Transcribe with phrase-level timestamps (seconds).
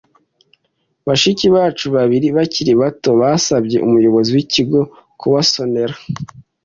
[1.07, 4.79] Bashiki bacu babiri bakiri bato basabye umuyobozi w ikigo
[5.19, 5.95] kubasonera